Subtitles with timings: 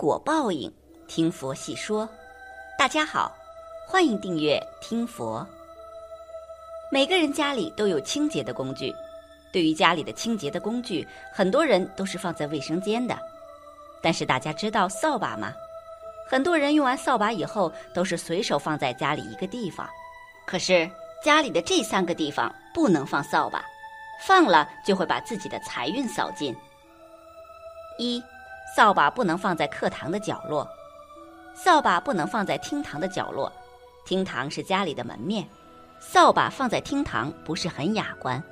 [0.00, 0.72] 果报应，
[1.06, 2.08] 听佛细说。
[2.78, 3.36] 大家好，
[3.86, 5.46] 欢迎订阅听佛。
[6.90, 8.94] 每个人家里都有清洁的工具，
[9.52, 13.14] 对于家里的清洁的工具，很多人都是放在卫生间的。
[14.00, 15.52] 但是大家知道扫把吗？
[16.26, 19.86] 很多人用完扫把以后，都是随手放在家里一个地方。
[20.46, 20.90] 可是
[21.22, 23.62] 家里的这三个地方不能放扫把，
[24.26, 26.56] 放了就会把自己的财运扫尽。
[27.98, 28.24] 一
[28.76, 30.68] 扫把不能放在课堂的角落，
[31.54, 33.52] 扫把不能放在厅堂的角落，
[34.04, 35.46] 厅堂是家里的门面，
[35.98, 38.42] 扫把放在厅堂不是很雅观。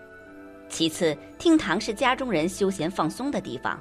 [0.69, 3.81] 其次，厅堂是家中人休闲放松的地方，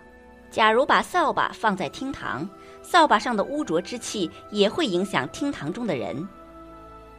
[0.52, 2.48] 假如把扫把放在厅堂，
[2.82, 6.28] 扫把上的污浊之气也会影响厅堂中的人。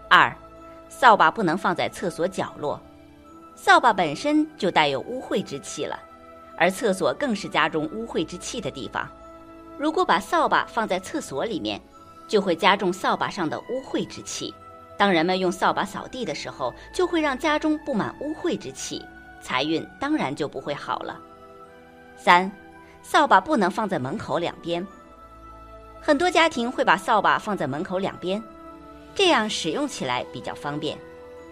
[0.09, 0.35] 二，
[0.89, 2.81] 扫把不能放在厕所角落，
[3.55, 5.99] 扫把本身就带有污秽之气了。
[6.59, 9.09] 而厕所更是家中污秽之气的地方，
[9.79, 11.81] 如果把扫把放在厕所里面，
[12.27, 14.53] 就会加重扫把上的污秽之气。
[14.97, 19.01] 当人们用扫把扫地的时候，就会让家中布满污秽之气，
[19.41, 21.17] 财运当然就不会好了。
[22.17, 22.51] 三，
[23.01, 24.85] 扫把不能放在门口两边。
[26.01, 28.43] 很多家庭会把扫把放在门口两边，
[29.15, 30.99] 这样使用起来比较方便。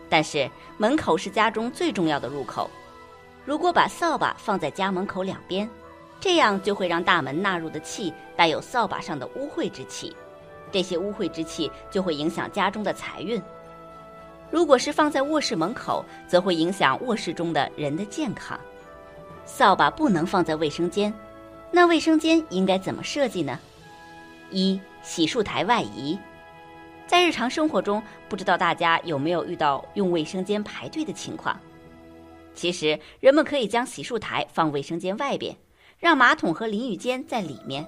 [0.08, 2.68] 但是门口是家中最重要的入口。
[3.46, 5.68] 如果把扫把放在家门口两边，
[6.20, 10.14] 这样就会让大门纳入的气带有扫把上的污秽之气，
[10.72, 13.40] 这些污秽之气就会影响家中的财运。
[14.50, 18.58] 如果是放在卧室门口，则会影响卧室中的人的健康。
[19.44, 21.14] 扫把不能放在卫生间，
[21.70, 23.58] 那卫生间应该怎么设计呢？
[24.50, 26.18] 一洗漱台外移，
[27.06, 31.56] 在日常生活中，不知道大家有没有遇到用卫生间排队的情况？
[32.56, 35.54] 其实，人们可以将洗漱台放卫生间外边，
[35.98, 37.86] 让马桶和淋浴间在里面。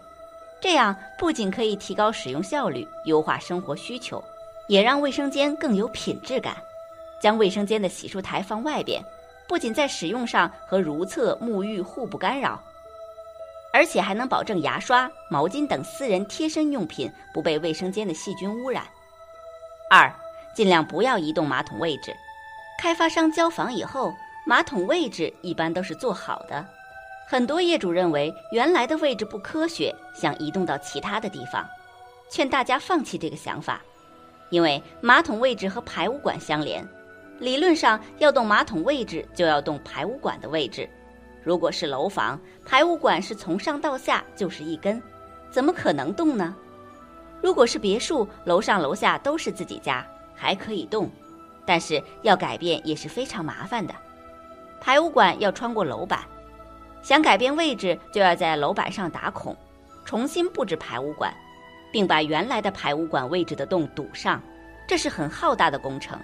[0.61, 4.23] 这样不仅可以提高使用效率、优化生活需求，
[4.69, 6.55] 也让卫生间更有品质感。
[7.21, 9.03] 将卫生间的洗漱台放外边，
[9.49, 12.62] 不仅在使用上和如厕、沐浴互不干扰，
[13.73, 18.84] 而且还能保证牙刷、毛巾等私人贴身用品不被卫生间的细菌污染。
[19.91, 20.12] 二，
[20.55, 22.15] 尽量不要移动马桶位置。
[22.81, 24.15] 开发商交房以后。
[24.48, 26.66] 马桶位置一般都是做好的，
[27.26, 31.69] 很多业主认为原来的位置不科学，想移动到其他的地方，
[32.31, 33.82] 劝大家放弃这个想法，
[34.48, 36.82] 因为马桶位置和排污管相连，
[37.38, 40.88] 理论上要动马桶位置就要动排污管的位置。
[41.42, 45.03] 如果是楼房，排污管是从上到下就是一根，
[45.50, 46.56] 怎么可能动呢？
[47.42, 50.03] 如果是别墅，楼上楼下都是自己家，
[50.34, 51.10] 还可以动，
[51.66, 53.94] 但是要改变也是非常麻烦的。
[54.81, 56.21] 排污管要穿过楼板，
[57.03, 59.56] 想改变位置，就要在楼板上打孔，
[60.05, 61.34] 重新布置排污管，
[61.93, 64.41] 并把原来的排污管位置的洞堵上，
[64.87, 66.19] 这是很浩大的工程。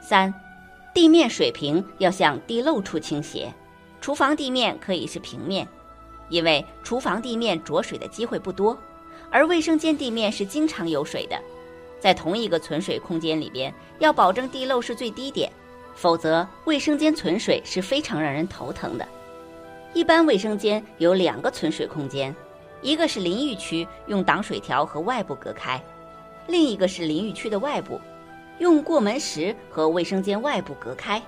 [0.00, 0.32] 三，
[0.94, 3.52] 地面水平要向地漏处倾斜，
[4.00, 5.66] 厨房地面可以是平面，
[6.28, 8.78] 因为厨房地面着水的机会不多，
[9.30, 11.38] 而卫生间地面是经常有水的，
[11.98, 15.50] 在同一个存水空间里边，要保证地漏是最低点。
[16.00, 19.04] 否则，卫生间存水是非常让人头疼的。
[19.92, 22.32] 一般卫生间有两个存水空间，
[22.80, 25.76] 一个是淋浴区，用挡水条和外部隔开；
[26.46, 28.00] 另一个是淋浴区的外部，
[28.60, 31.20] 用过门石和卫生间外部隔开。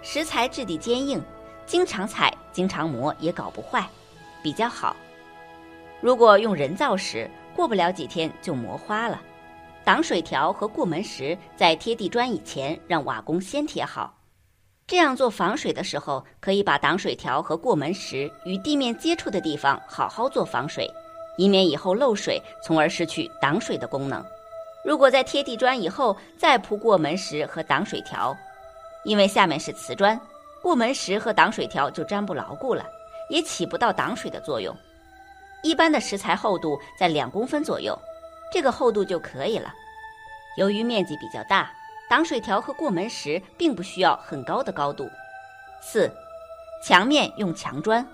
[0.00, 1.20] 石材质地坚硬，
[1.66, 3.84] 经常踩、经常磨也搞不坏，
[4.44, 4.94] 比较好。
[6.00, 9.20] 如果用人造石，过不了几天就磨花了。
[9.84, 14.14] 挡水条和过门石在贴地砖以前，让瓦工先贴好。
[14.86, 20.90] 这样做防水的时候，可以把挡水条和过门石与地面接触的地方好好做防水，
[21.36, 24.24] 以免以后漏水，从而失去挡水的功能。
[24.86, 28.34] 如果在贴地砖以后再铺过门石和挡水条，
[29.04, 30.18] 因为下面是瓷砖，
[30.62, 32.86] 过门石和挡水条就粘不牢固了，
[33.28, 34.74] 也起不到挡水的作用。
[35.62, 37.98] 一般的石材厚度在两公分左右。
[38.54, 39.74] 这个厚度就可以了。
[40.56, 41.72] 由于面积比较大，
[42.08, 45.10] 挡水条和过门石并不需要很高的高度。
[45.82, 46.08] 四，
[46.80, 48.06] 墙面用墙砖。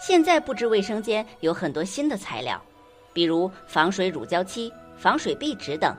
[0.00, 2.60] 现在布置卫生间有很多新的材料，
[3.12, 5.94] 比如防水乳胶漆、防水壁纸等。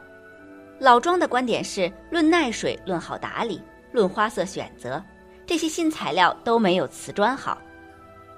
[0.78, 3.64] 老庄的观点是论耐水、论好打理、
[3.94, 5.02] 论花色选择，
[5.46, 7.58] 这些新材料都没有瓷砖好。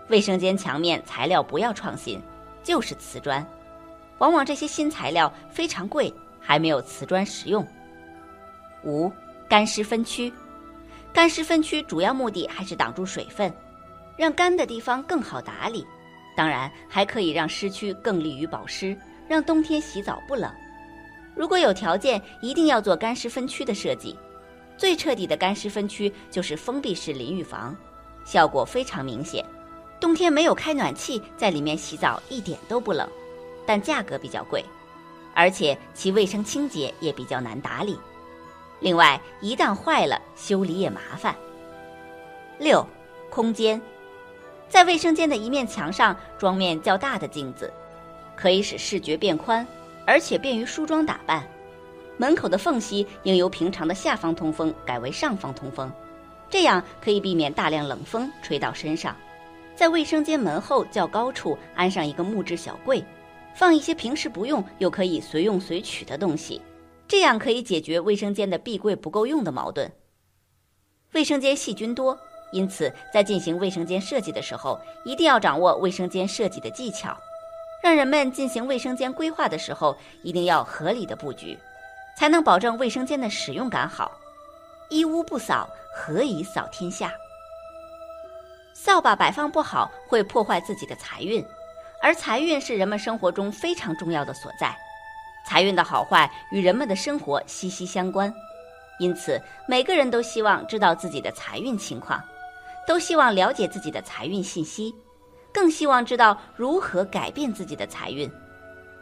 [0.10, 2.22] 卫生间墙面材料不要创新，
[2.64, 3.44] 就是瓷砖。
[4.20, 7.66] 往往这些新材料非常贵，还没有瓷砖实用。
[8.84, 9.12] 五、
[9.50, 10.32] 干湿分区，
[11.12, 13.52] 干湿分区主要目的还是挡住水分，
[14.16, 15.86] 让干的地方更好打理，
[16.36, 18.96] 当然，还可以让湿区更利于保湿，
[19.28, 20.50] 让冬天洗澡不冷。
[21.36, 24.18] 如果有条件，一定要做干湿分区的设计。
[24.78, 27.76] 最彻底的干湿分区就是封闭式淋浴房，
[28.24, 29.44] 效果非常明显。
[30.00, 33.06] 冬天没有开暖气，在里面洗澡一点都不冷，
[33.70, 34.66] 但价格比较贵，
[35.36, 38.00] 而且其卫生清洁也比较难打理。
[38.80, 41.36] 另外，一旦坏了，修理也麻烦。
[42.58, 42.84] 六，
[43.30, 43.80] 空间，
[44.68, 47.72] 在卫生间的一面墙上装面较大的镜子，
[48.36, 49.64] 可以使视觉变宽，
[50.04, 51.48] 而且便于梳妆打扮。
[52.18, 55.92] 门口的缝隙应由平常的下方通风改为上方通风，
[56.50, 59.16] 这样可以避免大量冷风吹到身上。
[59.76, 63.06] 在卫生间门后较高处安上一个木质小柜，
[63.60, 66.62] 放一些平时不用又可以随用随取的东西，
[67.10, 69.92] 这样可以解决卫生间的壁柜不够用的矛盾。
[71.12, 72.18] 卫生间细菌多，
[72.54, 77.18] 因此在进行卫生间设计的时候，一定要掌握卫生间设计的技巧，
[77.84, 81.60] 让人们进行卫生间规划的时候一定要合理的布局。
[82.18, 84.10] 才能保证卫生间的使用感好。
[84.90, 87.14] 一屋不扫，何以扫天下？
[88.74, 91.46] 扫把摆放不好，会破坏自己的财运，
[92.02, 94.76] 而财运是人们生活中非常重要的所在。
[95.46, 98.34] 财运的好坏与人们的生活息息相关，
[99.00, 102.22] 因此每个人都希望知道自己的财运情况，
[102.88, 104.94] 都希望了解自己的财运信息，
[105.54, 108.30] 更希望知道如何改变自己的财运。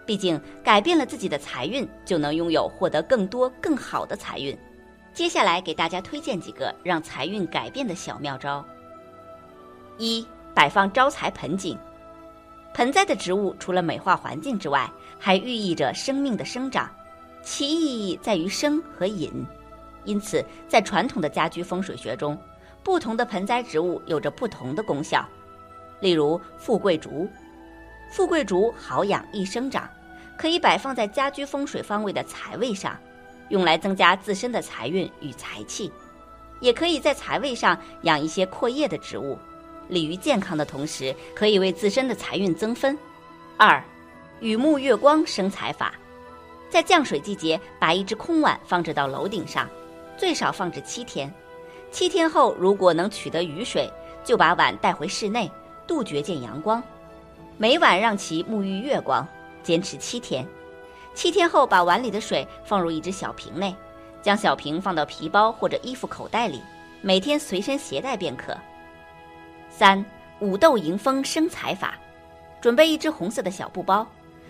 [0.06, 4.58] 毕竟，改变了自己的财运，就能拥有获得更多、更好的财运。
[5.14, 8.64] 接下来给大家推荐几个让财运改变的小妙招。
[9.98, 11.78] 一、摆放招财盆景。
[12.74, 16.90] 盆栽的植物除了美化环境之外，还寓意着生命的生长，
[17.42, 19.31] 其意义在于生和隐。
[20.04, 22.38] 因此，在传统的家居风水学中，
[22.84, 25.28] 不同的盆栽植物有着不同的功效。
[26.00, 27.28] 例如，富贵竹，
[28.12, 29.90] 富贵竹好养易生长。
[30.38, 32.96] 可以摆放在家居风水方位的财位上，
[33.50, 35.90] 用来增加自身的财运与财气；
[36.60, 39.36] 也可以在财位上养一些阔叶的植物，
[39.88, 42.98] 利于健康的同时，可以为自身的财运增分。
[43.57, 43.84] 二，
[44.39, 45.94] 雨沐月光生财法，
[46.69, 49.68] 在降水季节，把一只空碗放置到楼顶上，
[50.18, 51.34] 最少放置七天。
[51.92, 53.92] 七天后，如果能取得雨水，
[54.24, 55.50] 就把碗带回室内，
[55.88, 56.83] 杜绝见阳光，
[57.57, 59.25] 每晚让其沐浴月光。
[59.63, 60.48] 坚持七天，
[61.13, 63.75] 七天后把碗里的水放入一只小瓶内，
[64.22, 66.62] 将小瓶放到皮包或者衣服口袋里，
[67.01, 68.56] 每天随身携带便可。
[69.78, 70.04] 三
[70.40, 72.00] 五豆迎风生财法，
[72.60, 74.08] 准备一只红色的小布包，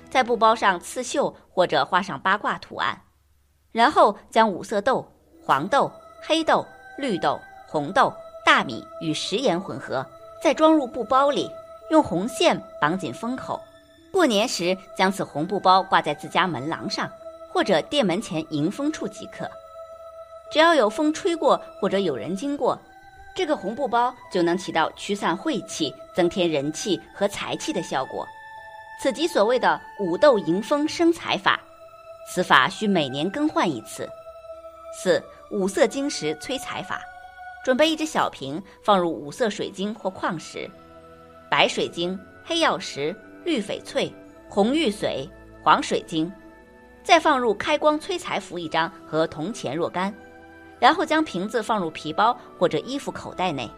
[0.09, 2.97] 在布包上刺绣或者画上八卦图案，
[3.73, 5.05] 然后将五色豆、
[5.43, 5.91] 黄豆、
[6.25, 6.65] 黑豆、
[6.97, 7.37] 绿豆、
[7.67, 8.13] 红豆、
[8.45, 10.05] 大米与食盐混合，
[10.41, 11.51] 再装入布包里，
[11.89, 13.59] 用红线绑紧封口。
[14.13, 17.11] 过年时，将此红布包挂在自家门廊上，
[17.51, 19.45] 或者店门前迎风处即可。
[20.49, 22.79] 只要有风吹过，或者有人经过，
[23.37, 28.27] 这个红布包就能起到驱散晦气、增添人气和财气的效果。
[28.99, 31.59] 此即所谓的五斗迎风生财法。
[32.27, 34.09] 此法需每年更换一次。
[34.99, 36.99] 四五色晶石催财法，
[37.63, 40.67] 准备一只小瓶，放入五色水晶或矿石，
[41.47, 43.15] 白水晶、黑曜石。
[43.45, 44.11] 绿翡翠、
[44.49, 45.29] 红玉髓、
[45.63, 46.29] 黄水晶，
[47.01, 50.13] 再放入开光催财符一张和铜钱若干，
[50.79, 53.69] 然后将瓶子放入皮包或者衣服口袋内，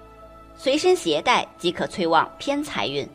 [0.56, 3.08] 随身携带即可催旺偏财运。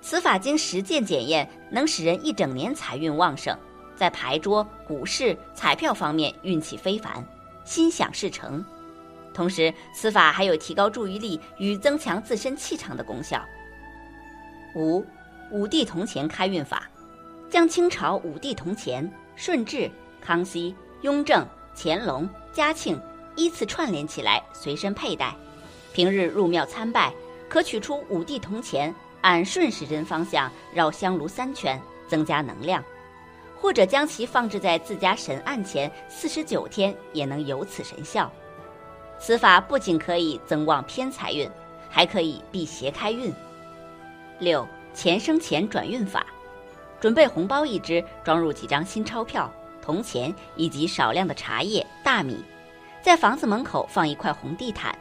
[0.00, 3.56] 此法经实践检验，能使人一整年财运旺盛，
[3.94, 7.24] 在牌桌、股市、彩票方面运气非凡，
[7.64, 8.64] 心想事成。
[9.34, 13.44] 同时，此法还有提高注意力与增强自身气场的功效。
[14.74, 15.04] 五。
[15.52, 16.88] 五帝铜钱开运法，
[17.50, 20.72] 将清朝五帝铜钱顺治、康熙、
[21.02, 22.96] 雍正、乾隆、嘉庆
[23.40, 25.34] 依次串联起来，随身佩戴。
[25.94, 27.10] 平日入庙参拜，
[27.48, 32.82] 可取出五帝铜钱，按顺时针方向绕香炉三圈，增加能量；
[33.58, 38.30] 或者将其放置在自家神案前四十九天，也能有此神效。
[39.18, 41.50] 此法不仅可以增旺偏财运，
[41.88, 43.32] 还可以辟邪开运。
[44.38, 44.68] 六。
[44.92, 46.26] 钱生钱转运法，
[47.00, 49.48] 准备红包一只，装入几张新钞票、
[49.80, 52.44] 铜钱以及少量的茶叶、大米，
[53.02, 54.94] 在房子门口放一块红地毯，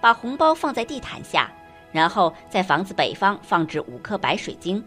[0.00, 1.50] 把红包放在地毯下，
[1.92, 4.84] 然后在房子北方放置五颗白水晶，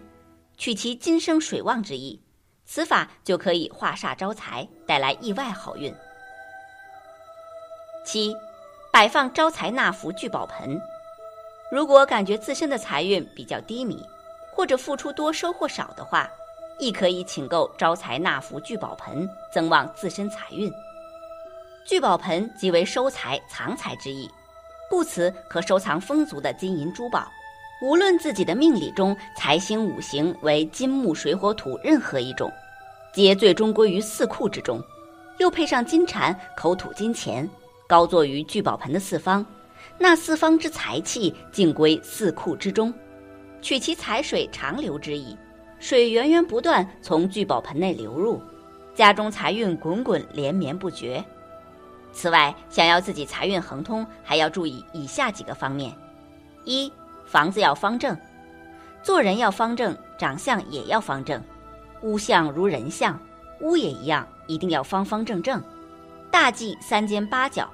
[0.57, 2.21] 取其金生水旺之意。
[2.65, 5.93] 此法就可以化煞招财，带来意外好运。
[8.05, 8.35] 七，
[8.91, 10.81] 摆放招财纳福聚宝盆，
[11.71, 14.03] 如果感觉自身的财运比较低迷。
[14.49, 16.27] 或者付出多收获少的话，
[16.79, 20.73] 亦可以请购招财纳福聚宝盆，增旺自身财运。
[21.87, 24.29] 聚宝盆即为收财藏财之意，
[24.89, 27.31] 故此可收藏丰足的金银珠宝。
[27.81, 32.51] 无论自己的命理中财星五行为金木水火土任何一种，
[33.13, 34.83] 皆最终归于四库之中。
[35.37, 37.49] 又配上金蟾口吐金钱，
[37.87, 39.45] 高坐于聚宝盆的四方，
[39.97, 42.93] 那四方之财气尽归四库之中，
[43.61, 45.37] 取其财水长流之意，
[45.79, 48.41] 水源源不断从聚宝盆内流入，
[48.93, 51.23] 家中财运滚滚连绵不绝。
[52.11, 55.93] 此外，想要自己财运亨通，还要注意以下几个方面：
[56.63, 56.91] 一、
[57.25, 58.17] 房子要方正，
[59.03, 61.41] 做人要方正，长相也要方正，
[62.01, 63.19] 屋相如人相，
[63.61, 64.27] 屋也一样。
[64.49, 65.61] 一定要方方正正，
[66.31, 67.69] 大忌三尖八角，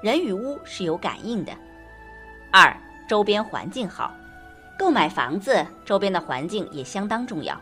[0.00, 1.50] 人与屋是有感应的。
[2.52, 2.72] 二，
[3.08, 4.14] 周边环境好，
[4.78, 7.60] 购买房子周边的环境也相当重要。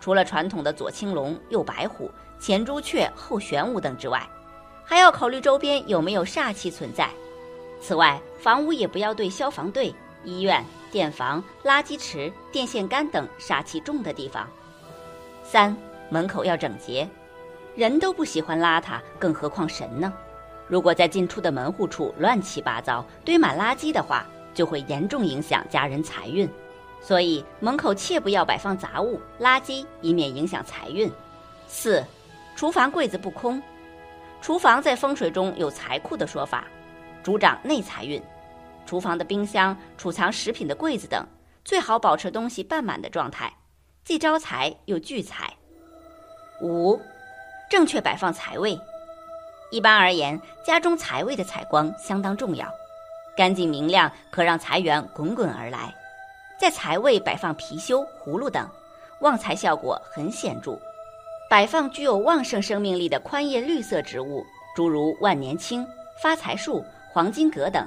[0.00, 2.10] 除了传统的左青龙、右白虎、
[2.40, 4.28] 前朱雀、后玄武等之外，
[4.90, 7.08] 还要考虑周边有没有煞气存在。
[7.80, 9.94] 此外，房屋也不要对消防队、
[10.24, 14.48] 医院、电房、垃圾池、电线杆等煞气重的地方。
[15.44, 15.76] 三，
[16.08, 17.08] 门口要整洁。
[17.76, 20.12] 人都不喜欢邋遢，更何况神呢？
[20.66, 26.50] 如果在进出的门户处乱七八糟、堆满垃圾的话，就会严重影响家人财运。
[27.00, 31.08] 所以门口切不要摆放杂物、垃圾，以免影响财运。
[31.68, 32.04] 四，
[32.56, 33.62] 厨房柜子不空。
[34.40, 36.64] 厨房在风水中有财库的说法，
[37.22, 38.20] 主掌内财运。
[38.86, 41.24] 厨房的冰箱、储藏食品的柜子等，
[41.62, 43.52] 最好保持东西半满的状态，
[44.02, 45.52] 既招财又聚财。
[46.62, 47.00] 五。
[47.70, 48.76] 正确摆放财位，
[49.70, 52.66] 一般而言，家中财位的采光相当重要，
[53.36, 55.94] 干净明亮可让财源滚滚而来。
[56.58, 58.68] 在财位摆放貔貅、葫芦等，
[59.20, 60.76] 旺财效果很显著。
[61.50, 65.84] 摆放具有旺盛生命力的宽叶绿色植物，诸如万年青、
[66.22, 67.84] 发财树、黄金葛等，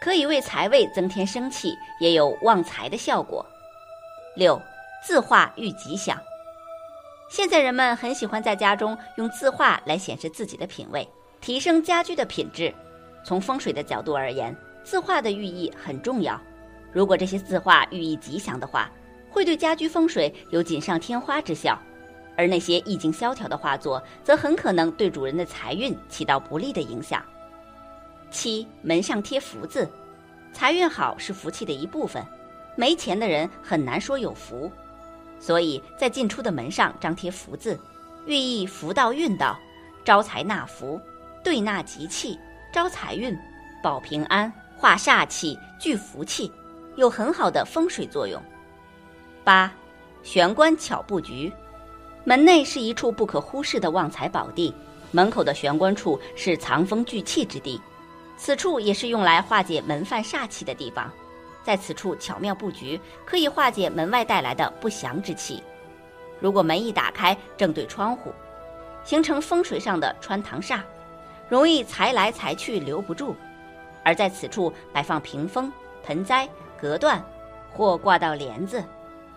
[0.00, 3.44] 可以为财位增添生气，也有旺财的效果。
[4.34, 4.58] 六，
[5.04, 6.18] 字画寓吉祥。
[7.28, 11.06] 现在人们很喜欢在家中用字画来显示自己的品味，
[11.42, 12.74] 提升家居的品质。
[13.22, 16.40] 从风水的角度而言，字画的寓意很重要。
[16.92, 18.90] 如果这些字画寓意吉祥的话，
[19.30, 21.76] 会对家居风水有锦上添花之效；
[22.36, 27.24] 而那些意境萧条的画作，则很可能对主人的财运起到不利的影响。
[28.30, 29.88] 七，门上贴福字，
[30.52, 32.24] 财运好是福气的一部分，
[32.76, 34.70] 没钱的人很难说有福。
[35.38, 37.78] 所以在进出的门上张贴福字，
[38.26, 39.58] 寓意福到运到，
[40.04, 41.00] 招财纳福，
[41.44, 42.38] 对纳吉气，
[42.72, 43.36] 招财运，
[43.82, 46.50] 保平安，化煞气，聚福气，
[46.96, 48.42] 有很好的风水作用。
[49.44, 49.70] 八，
[50.22, 51.52] 玄关巧布局，
[52.28, 54.74] 门内是一处不可忽视的旺财宝地，
[55.12, 57.80] 门口的玄关处是藏风聚气之地，
[58.36, 61.08] 此处也是用来化解门犯煞气的地方。
[61.62, 65.62] 在此处巧妙布局，可以化解门外带来的不祥之气。
[66.40, 68.32] 如果门一打开正对窗户，
[69.04, 70.80] 形成风水上的穿堂煞，
[71.48, 73.36] 容易财来财去留不住；
[74.02, 77.24] 而在此处摆放屏风、盆栽、隔断
[77.72, 78.82] 或挂到帘子，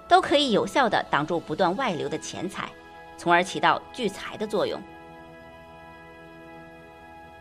[0.08, 2.68] 都可以有效的挡住不断外流的钱财，
[3.20, 4.82] 从而起到聚财的作用。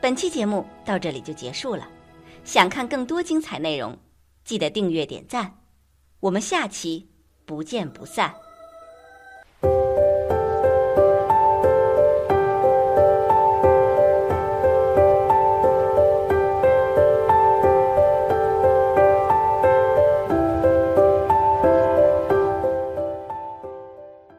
[0.00, 1.88] 本期节目到这里就结束了，
[2.42, 3.97] 想看更多精彩内容。
[4.42, 5.61] 记得订阅点赞，
[6.18, 7.08] 我们下期
[7.47, 8.35] 不见不散。